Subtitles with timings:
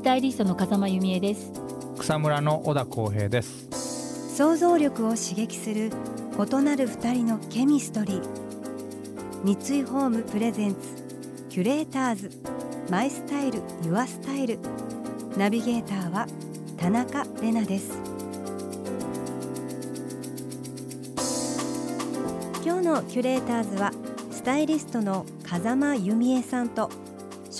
[0.00, 1.52] スタイリストの風間由美恵です。
[1.98, 4.34] 草むらの小田光平です。
[4.34, 5.90] 想像力を刺激する
[6.38, 8.22] 異なる二人のケミストリー。
[9.44, 10.78] 三井ホームプレゼンツ
[11.50, 12.30] キュレーターズ。
[12.88, 14.58] マイスタイルユアスタイル。
[15.36, 16.26] ナビゲーターは
[16.78, 17.98] 田中れなです。
[22.64, 23.92] 今日のキュレーターズは
[24.30, 26.88] スタイリストの風間由美恵さんと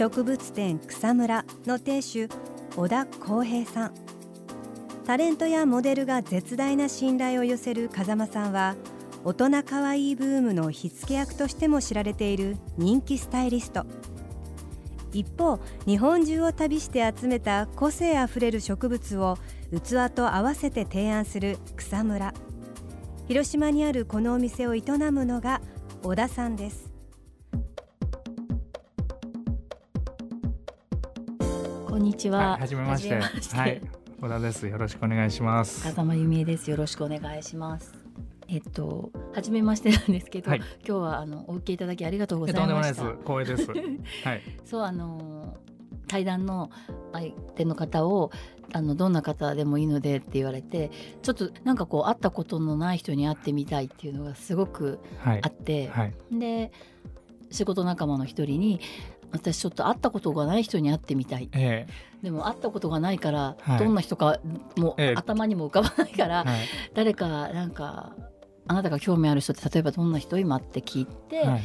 [0.01, 2.29] 植物店草むらの店主
[2.75, 3.95] 小田光平さん。
[5.05, 8.77] タレントやモデルが絶大な信頼を寄せる風間さんは
[9.25, 13.85] 大人かわいいブームの火付け役としても知られている人気スタイリスト。
[15.13, 19.37] 一方日本中を旅して集めた個性あふれる植物を
[19.71, 22.33] 器と合わせて提案する草むら
[23.29, 25.61] 広島にあるこのお店を営むのが
[26.03, 26.90] 小田さんです。
[32.11, 33.23] にちは、はい、はじめまして。
[33.41, 33.57] して。
[33.57, 33.81] はい。
[34.21, 34.67] 小田です。
[34.67, 35.85] よろしくお願いします。
[35.85, 36.69] 風間由美恵です。
[36.69, 37.95] よろしくお願いします。
[38.49, 40.59] えっと初めましてなんですけど、はい。
[40.59, 43.05] 今日はあのお受けいただきありがとうございえとんでもないです。
[43.25, 43.71] 光栄です。
[44.27, 44.43] はい。
[44.65, 45.57] そうあの
[46.09, 46.71] 対談の
[47.13, 48.33] 相手の方を
[48.73, 50.91] あのどんな方でもいいのでって言われて
[51.23, 56.15] ちょっとなんかこう会ったことのない人に会ってみたいっていうのがすごくはいあって、はい。
[56.33, 56.73] で
[57.53, 58.81] 仕事仲間の一人に
[59.33, 61.49] 私ちょっと会ったことがない人に会ってみたい。
[61.53, 61.87] え
[62.23, 63.79] でも会ったことがないから、はい。
[63.79, 64.39] どんな人か
[64.77, 65.15] もうええ。
[65.17, 66.59] 頭にも浮かばないから、えはい。
[66.95, 68.15] 誰かなんか
[68.67, 71.63] あなたが興味ある人って例えばどんな人今って聞いて、はい。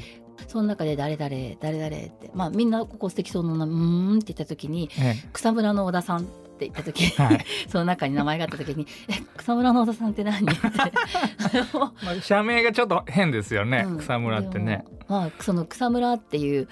[0.47, 7.45] その中で誰々誰々ってまあみんなここ素敵そうなうーんって言った時にえ草むらの小田さんって言った時はい。
[7.69, 10.40] その中に名前があった時に「え草むらの小田さんって何?
[10.44, 10.59] 」って。
[11.73, 13.97] まあ社名がちょっと変ですよね、うん。
[13.97, 14.85] 草むらってね。
[15.07, 16.67] まあその草むらっていう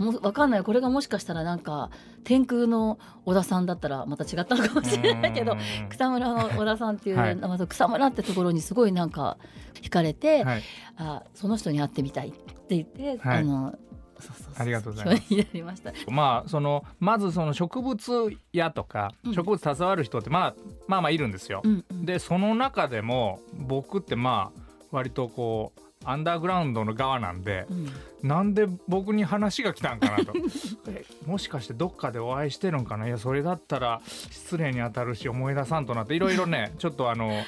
[0.00, 0.62] もうわかんない。
[0.64, 1.90] これがもしかしたらなんか
[2.24, 5.56] 天空の小田さんだったらまた違ったのかもしれないけど
[5.90, 7.36] 草むらの小田さんっていう、はい。
[7.36, 9.36] まあ草むらってところにすごいなんか
[9.74, 10.62] 惹かれて、はい。
[10.96, 13.38] あその人に会ってみたいって言って、はい。
[13.40, 13.78] あの
[14.18, 15.62] そうそうそうありがとうございます。
[15.62, 16.10] ました。
[16.10, 19.34] まあそのまずその植物屋とかうん。
[19.34, 20.54] 植物携わる人ってまあ
[20.88, 22.06] まあまあいるんですよ、うんうん。
[22.06, 24.60] でその中でも僕ってまあ
[24.90, 27.88] 割とこうアンダーグラウンドの側なんでうん
[28.22, 30.32] なんで僕に話が来たんかなと。
[30.88, 33.06] えもしかしてどっかでお会いしてるんかな？
[33.06, 36.14] いやそれだったら失礼に当たるし思い出さんとなって。
[36.14, 37.42] いろいろねちょっとあの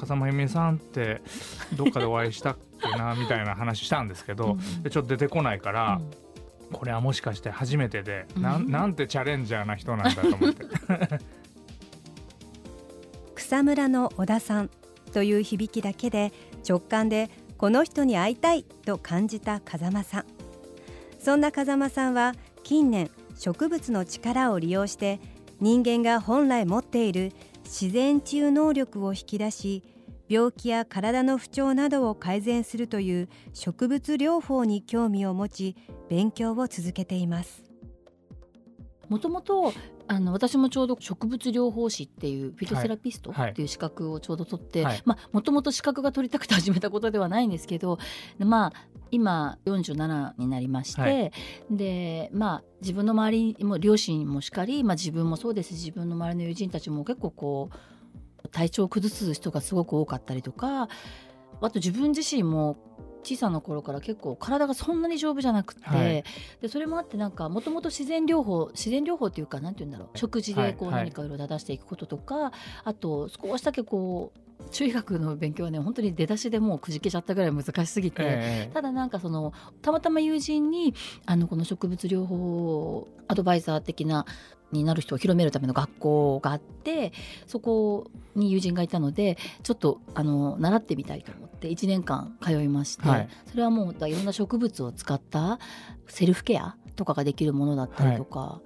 [0.00, 1.20] 風間由美さんって
[1.74, 6.10] どっかでお会いしたっけなみたいな話したんですけど、うんでちょっと出てこないから、うん。
[6.72, 8.66] これはもしかして初めてで、なうん。
[8.68, 10.64] んなんてチャレンジャーな人なんだと思って。
[13.36, 14.70] 草むらの小田さん
[15.12, 16.32] という響きだけで
[16.68, 20.24] 直感でこの人に会いたいと感じた風間さん。
[21.18, 25.20] そんな風間さんは近年植物の力を利用して
[25.60, 27.32] 人間が本来持っている
[27.64, 29.82] 自然治癒能力を引き出し
[30.28, 35.76] 病気や体の不調などを改善するという植物療法に興味を持ち
[36.08, 37.62] 勉強を続けています。
[39.08, 39.72] もともと
[40.08, 43.50] あの私もちょうど植物療法士っていうフィトセラピストはい。
[43.50, 45.02] っていう資格をちょうど取って、はい。
[45.04, 47.98] まあもともと資格が取りたくて始めたことではないんですけど
[48.38, 48.72] まあ
[49.10, 51.32] 今47になりまして、はい。
[51.70, 60.88] でまあ自分の周りも両親もしかり、まあ、自分もそうですし自分の周りの友人たちも結構こう体調を崩す人がすごく多かったりとか
[61.60, 62.76] あと自分自身も
[63.26, 66.24] 小さな頃から結構体がそんなに丈夫じゃなくて、はい。
[66.60, 70.18] でそれもあってなんかもともと自然療法自然療法っていうかなんて言うんだろう。
[70.18, 71.00] 食事でこうはい。
[71.00, 72.52] はい何かいろいろ出していくこととか、
[72.84, 78.22] あと少しだけこう中医学の勉強はね本当に出だしでもうくじけちゃったぐらい難しすぎて。
[78.22, 79.52] ええただなんかその
[79.82, 80.94] たまたま友人に
[81.26, 84.26] あのこの植物療法アドバイザー的な
[84.72, 87.12] になる人を広めるための学校があって
[87.46, 93.28] そこに友人がいたのでちょっとあの習ってみたいと思って1年間通いまして、はい。
[93.46, 95.58] それはもういろんな植物を使った
[96.08, 98.60] セルフケアとかができるものだったりとか、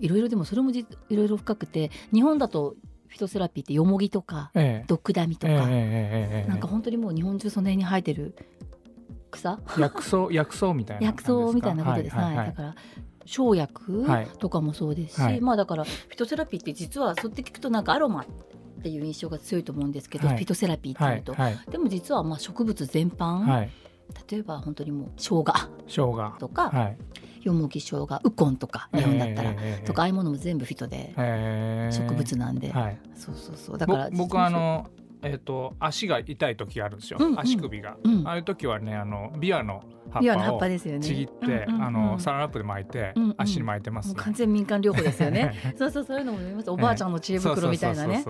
[0.00, 2.76] い、ろいろでもそれもじいろいろ深くて日本だと
[3.08, 4.84] フィトセラピーってヨモギとかええ。
[4.86, 8.34] ドクダミとか、ええなんか本当にもう日本中その辺に生えてる
[9.30, 9.58] 草？
[9.78, 12.36] 薬草薬草みたいな薬草みたいなことです、はいはい。
[12.38, 12.46] はい。
[12.46, 12.74] だから
[13.26, 14.26] 生薬はい。
[14.38, 15.40] とかもそうですし、はい。
[15.40, 18.26] まあだからフィトセラピーって実はそうやって聞くとなんかアロマっ
[18.82, 20.36] ていう印象が強いと思うんですけど、はい。
[20.38, 21.58] フィトセラピーってはいいうと、はい。
[21.70, 23.70] でも実はまあ植物全般、はい。
[24.30, 25.44] 例えば本当にもう生姜。
[25.86, 26.34] 生姜。
[26.38, 26.98] とか、はい。
[27.42, 31.96] よもぎ生姜ウコンとか日本だったら、ええええとかああいうものも全部フィトでえー。
[31.96, 32.98] 植物なんで、はい。
[33.14, 33.78] そうそうそう。
[33.78, 34.86] だからぼ僕あの
[35.22, 37.40] えっ、と足が痛い時があるんですよ、うんうん。
[37.40, 38.26] 足首が、うん。
[38.26, 41.00] ああいう時はねあのビワの葉っぱをぱですよね。
[41.00, 41.82] ちぎって、うんうんうん。
[41.84, 43.34] あのサランラップで巻いて、うんうん。
[43.38, 44.08] 足に巻いてます。
[44.10, 45.52] ね完全民間療法ですよね。
[45.78, 46.70] そうそうそういうのも見ます。
[46.70, 48.24] おばあちゃんの知恵袋みたいなね。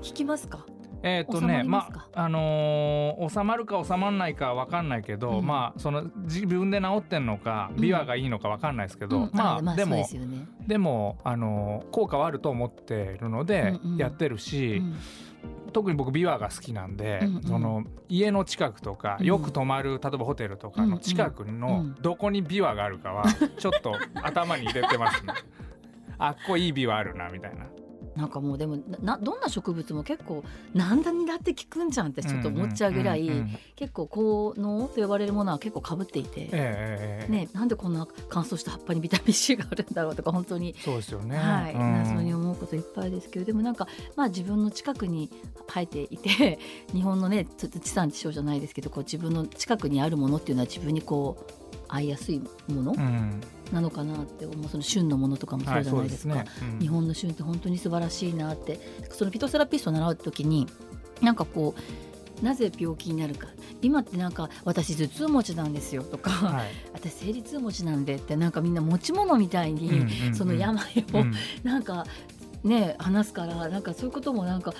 [0.00, 0.64] 聞きますか？
[1.02, 5.46] えっ、と収まねまああのー収まるか収まらないかわかんないけど、うん。
[5.46, 7.80] まあその自分で治ってんのかうん。
[7.80, 9.30] ビワがいいのかわかんないですけど、うん。
[9.32, 13.96] まあ、でそうもでね、でもあのー効果はあると思ってるのでうんうん。
[13.98, 14.94] やってるし、うん
[15.70, 23.24] 特に僕ビワが好きなんで、うんうんその家の近くとかうんよく泊まる例えばホテルとかの近くうのんどこにビワがあるかは
[23.58, 25.34] ちょっと頭に入れてますね。
[26.18, 27.66] あっこいいビワあるなみたいな。
[28.20, 30.44] なんかもうでもなどんな植物も結構
[30.74, 33.58] なんだにだって効くんじゃんってちょっと思っちゃうぐらい、んんんん。
[33.76, 37.32] 結構効能と呼ばれるものは結構かぶっていて、ええええええ。
[37.32, 41.36] ね、なんでこんな乾燥した葉っぱにビタミン C があるんだろうとか本当に、そうですよね。
[41.36, 41.92] はいうん。
[41.94, 45.30] 謎に思うこといっぱいですけどでもなんかまあ自分の近くに
[45.66, 46.58] 生えていて
[46.92, 51.52] 日本のねつ地産地消じゃないですけどこう自分の近くにあるものっていうのは自分にこう
[51.88, 53.40] 合いやすいものうん
[53.72, 56.34] なのかなって思うその旬のものとかもそうじゃないですか。
[56.34, 56.68] はいすね。
[56.72, 56.78] うん。
[56.80, 58.80] 日本の旬って本当に素晴らしいなって。
[59.10, 60.66] そのピトセラピストを習う時に
[61.20, 61.74] なんかこ
[62.40, 63.48] うなぜ病気になるか。
[63.82, 66.66] 今ってなんか私頭痛持ちなんですよとか、はい。
[66.92, 70.34] 私生理痛持ちなんでってなんかみんな持ち物みたいに、うんうんうん。
[70.34, 70.82] その病
[71.12, 71.32] をうん。
[71.62, 72.06] なんか
[72.64, 74.74] ね話すからなんかそういうこともなんか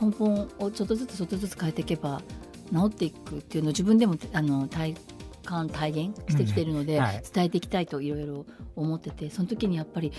[0.00, 2.22] 根本をちょっとずつちょっとずつ変えていけば
[2.72, 4.94] 治っていくっていうのを自分でもあの体
[5.44, 7.02] 感体現してきてるので、うん。
[7.02, 7.22] はい。
[7.32, 10.12] 伝えていきたいといろいろ思っててその時にやっぱり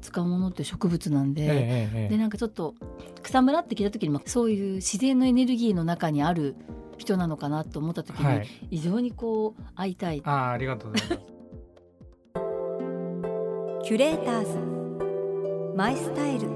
[0.00, 1.42] 使うものって植物なんで。
[1.44, 2.74] ええでなんかちょっと
[3.22, 6.56] 草むらって聞いた時にもそういう自然のエネルギーの中にある
[6.98, 8.46] 人なのかなと思った時に、はい。
[8.70, 10.20] 非常にこう会いたい。
[10.24, 11.22] ああありがとうございます。
[13.88, 14.58] キュレーターズ
[15.76, 16.48] マイスタイル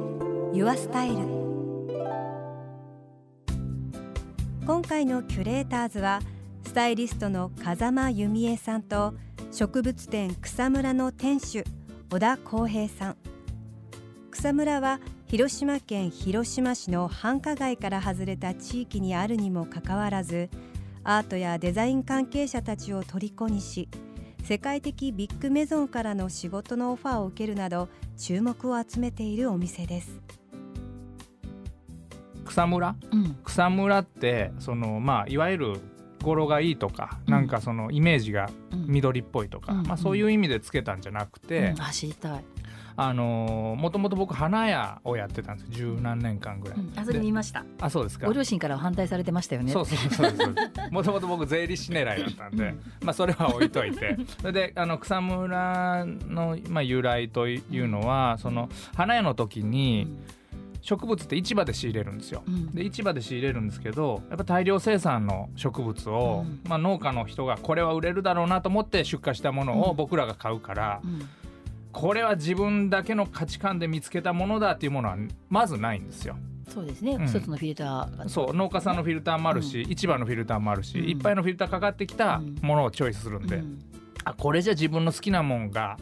[0.52, 1.36] ユアスタイル。
[4.66, 6.35] 今回のキュレーターズはス
[6.76, 9.14] タイリストの風間由美恵さんと
[9.50, 11.64] 植物店草むらの店主
[12.12, 13.16] 小田光平さん。
[14.30, 20.50] 草むらは広島県広島市の繁華街から外れた地域にあるにもかかわらず
[21.02, 23.88] アートやデザイン関係者たちを虜にし
[24.44, 27.88] 世界的ビッグメゾンからの仕事のオファーを受けるなど
[28.18, 30.20] 注目を集めているお店です。
[32.44, 32.94] 草むら？
[33.12, 33.34] うん。
[33.44, 35.80] 草むらってそのまあいわゆる
[36.26, 37.32] 語呂がいいとか、うん。
[37.32, 38.86] なんかそのイメージがうん。
[38.88, 39.82] 緑っぽいとか、うん。
[39.86, 41.82] まあ、そういう意味でつけたんじゃなくて、うん。
[41.82, 42.44] あ知りたい、
[42.96, 45.70] あのーもともと僕花屋をやってたんです。
[45.70, 47.64] 十何年間ぐらい、うん、あそれ見ました。
[47.80, 48.26] あそうですか。
[48.26, 49.70] ご両親からは反対されてましたよね。
[49.72, 50.54] そうそうそうそう。
[50.90, 54.16] もともと僕税理士狙いだったんで、まあそれは置いといて。
[54.40, 60.18] そ れであの草むらの、まあ、由来というのはその花屋の時うにん
[60.86, 62.44] 植物って市場で仕入れるんですよ。
[62.46, 62.70] うん。
[62.70, 66.60] で市場で仕入れるんですけどやっぱ大量生産の植物を、うん。
[66.68, 69.80] まあ、農家の人がこれは売れるだろうなと思って出荷したものうん。
[69.82, 71.28] を僕らが買うから、うん。
[71.92, 75.16] これは自分だけの価値観で見つけたものだっていうものは
[75.48, 76.36] まずないんですよ。
[76.68, 77.26] そうですね、うん。
[77.26, 78.28] 一つのフィルターが。
[78.28, 81.08] そう農家さんのフィルターもあるし、市場のフィルターもあるし、うん。
[81.08, 83.82] いっぱいのフィルターかかってきたものをチョイスするんで、うん。
[84.24, 85.98] あこれじゃ自分の好きなもんが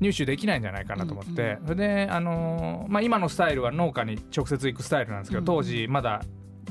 [0.00, 6.22] 入手できないんじゃないかなと思って、うんそれで、あのーまあ、今のスタイルは農家に直接行くスタイルなんですけど、うん当時まだ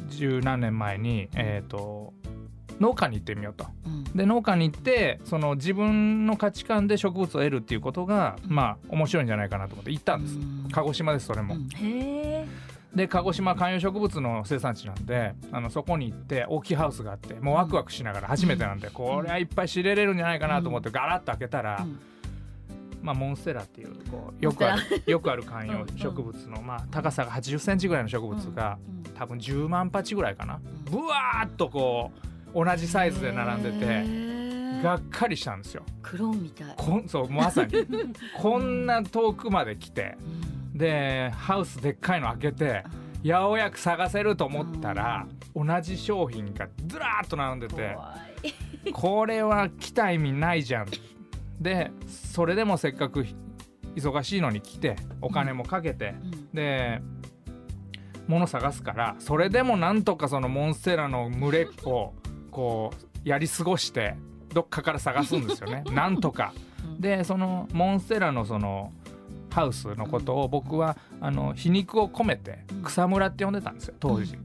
[0.09, 2.13] 十何年前に、えー、と
[2.79, 3.67] 農家に行ってみようと。
[3.85, 4.03] うん。
[4.15, 8.55] で農家に行ってその自分の価値観で植物を得るっていうことが、うん。
[8.55, 10.67] まあ面白いんじゃないかなと思って行ったんです、うん。
[10.71, 11.55] 鹿児島ですそれも。
[11.55, 11.67] うん。
[11.75, 12.47] へえ
[12.95, 21.99] で鹿児島観葉植物の生産地なんであのそこに行って大きいハウスがあってもうワクワクしながら初めてなんで、これはいっぱい仕入れれるんじゃないかなと思ってガラッと開けたら、うん
[23.01, 30.61] まあ、モンステラっていうこうよくある よくある観葉植物の、まあ、高さが8 0センチぐらいの植物が、うん多分10万鉢ぐらいかな。
[30.63, 32.11] うんぶわーっとこ
[32.55, 34.81] う同じサイズで並んでへてー。
[34.81, 35.83] がっかりしたんですよ。
[36.01, 37.73] クローンみたい、こんそうまさに。
[38.39, 40.17] こんな遠くまで来て
[40.71, 40.77] うん。
[40.77, 42.83] でハウスでっかいの開けて
[43.21, 47.97] ようやく探せると思ったら、同じ商品がずらーっと並んでて
[48.93, 50.87] これは来た意味ないじゃん
[51.59, 53.25] でそれでもせっかく
[53.95, 56.49] 忙しいのに来てお金もかけて、うん。
[56.53, 57.01] で
[58.27, 62.13] 物探すからそれでもなんとかそのモンステラの群れを
[62.51, 64.15] こうやり過ごして
[64.53, 65.83] どっかから探すんですよね。
[65.91, 66.53] なんとか。
[66.85, 67.01] うん。
[67.01, 68.93] でそのモンステラのその
[69.51, 74.37] ハウスのことを僕はあの皮肉を込めて草むらって呼んでたんですよ当時。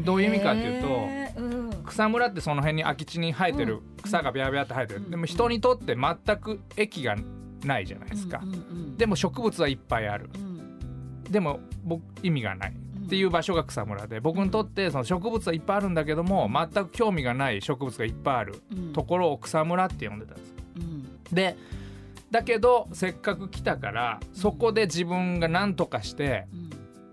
[0.00, 1.62] どういう意味かっていうとうん。
[1.84, 5.10] 草むらってその辺に空き地に生えてる草がビャービャーって生えてる、うん。
[5.10, 7.16] でも人にとって全く駅が
[7.64, 10.30] ないじゃないですか、うんうんうんでも植物はいっぱいある。
[10.32, 11.24] うん。
[11.24, 12.74] でも僕意味がない。
[13.04, 18.92] っていう場所が草むらで僕にとってその植物はいっぱいあるんだけども全く興味がない植物がいっぱいあるうん。
[18.92, 20.54] ところを草むらって呼んでたんです。
[20.76, 21.34] うん。
[21.34, 21.56] で
[22.30, 26.61] だけどせっかく来たからそこで自分が何とかしてうん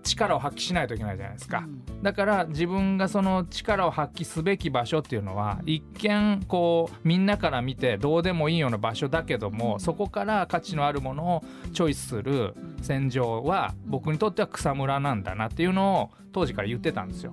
[0.02, 2.02] 力を発揮しないといけないじゃないですか、うん。
[2.02, 17.32] だから自分がその力を発揮すべき場所っていうのは一見こうみんなから見てどうでもいいような場所だけどもそこから価値のあるものをチョイスする戦場は僕にとっては草むらなんだなっていうのを当時から言ってたんですよ。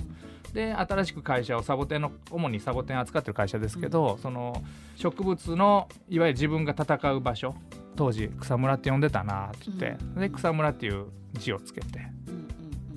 [0.54, 4.64] で新しく会社をサボテンの主にサボテン扱ってる会社ですけど、その
[4.96, 7.54] 植物のいわゆる自分が戦う場所
[7.96, 12.08] 当時草むらって呼んでたなって言って、で草むらっていう字をつけて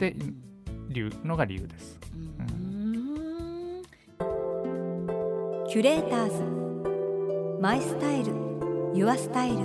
[0.00, 0.50] うんうん。
[0.90, 2.00] で理由のが理由です。
[2.38, 3.82] うん。
[5.68, 6.42] キュレーターズ。
[7.60, 8.32] マイスタイル。
[8.94, 9.58] ユアスタイル。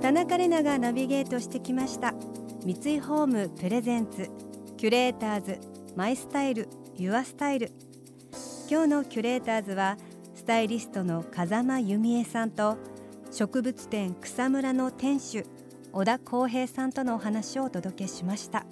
[0.00, 2.14] 田中れながナビゲートしてきました。
[2.64, 4.28] 三井ホームプレゼンツ。
[4.76, 5.58] キュレーターズ。
[5.94, 6.68] マイスタイル。
[6.96, 7.70] ユアスタイル
[8.72, 9.98] 今日のキュレーターズは
[10.34, 12.78] スタイリストの風間由美恵さんと
[13.30, 15.44] 植物店草むらの店主
[15.92, 18.64] 小田光平さんとのお話をお届けしました、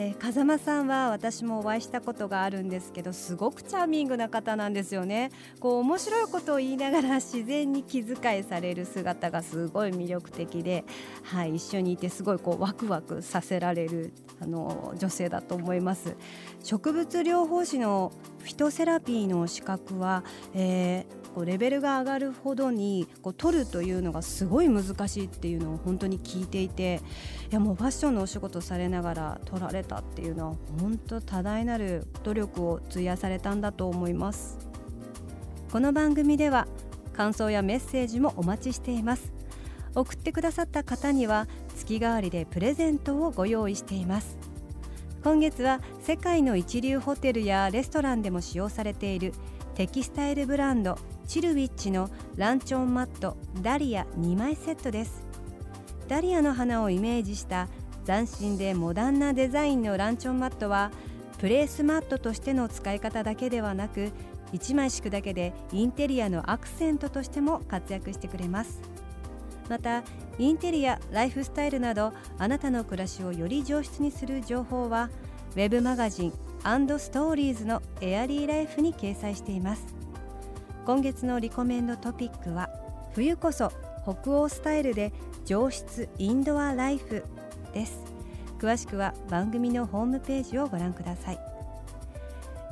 [0.00, 5.30] えー風間さんは私もお会いしたことがあるんですけどすごくチャーミングな方なんですよね。
[5.60, 10.84] こう面白いことを言いながら自然に気遣いされる姿がすごい魅力的で、
[11.22, 16.16] はい、一緒にいてすごいこうワクワクさせられるあの女性だと思います。
[16.62, 27.00] 植物療法士のフィトセラピーの資格は、えーこうレベルが上がるほどにこう取るというのがすごい難しいっていうのを本当に聞いていて
[27.50, 34.58] いやもうファッションのお仕事されながら取られたっていうのは本当多大なる努力を費やされたんだと思います。
[35.70, 36.66] この番組では
[37.12, 39.32] 感想やメッセージもお待ちしています。
[39.94, 41.46] 送ってくださった方には
[41.76, 44.36] 月替わりでプレゼントをご用意しています。
[45.22, 49.32] 今月は世界の一流ホテルやレストランでも使用されている
[49.74, 50.98] テキスタイルブランド
[51.30, 55.22] チルウィッチのランチョンマットダリア2枚セットです。
[56.08, 57.68] ダリアの花をイメージした
[58.04, 60.90] 斬新でモダンなデザインのランチョンマットは
[61.38, 64.10] プレースマットとしての使い方だけではなく
[64.52, 68.80] 1枚敷くだけでインテリアのアクセントとしても活躍してくれます。
[69.68, 70.02] また
[70.36, 75.10] インテリアライフスタイルなどあなたの暮らしをより上質にする情報は
[75.54, 80.00] ウェブマガジンストーリーズのエアリーライフに掲載しています。
[80.86, 82.70] 今月のリコメンドトピックは
[83.12, 83.72] 冬こそ
[84.02, 85.12] 北欧スタイルで
[85.44, 87.24] 上質インドアライフ
[87.72, 88.02] です。
[88.58, 91.40] 詳しくは番組のホームページをご覧ください。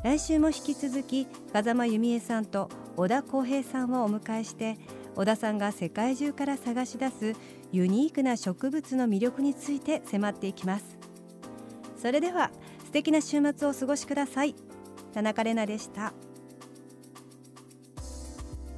[0.05, 4.79] 来週も引き続き風間由美恵さんと小田康平さんをお迎えして
[5.17, 7.35] 小田さんが世界中から探し出す
[7.73, 10.97] ユニークな植物の魅力について迫っていきます。
[12.00, 12.50] それでは
[12.85, 14.55] 素敵な週末をお過ごしください。
[15.12, 16.12] 田中れなでした。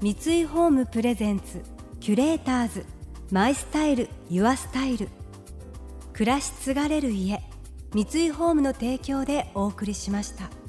[0.02, 1.62] 三井ホームプレゼンツ
[2.00, 2.86] キュレーターズ
[3.30, 5.10] マイスタイルユアスタイル。
[6.14, 7.42] 暮らし継がれる家
[7.92, 10.59] 三井ホームの提供でお送りしました。